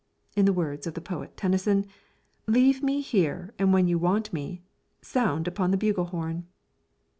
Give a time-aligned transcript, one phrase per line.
[0.35, 1.85] In the words of the poet Tennyson,
[2.47, 4.63] "Leave me here, and when you want me,
[5.03, 6.47] Sound upon the bugle horn."